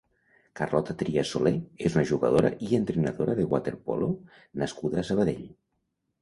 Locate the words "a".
5.05-5.05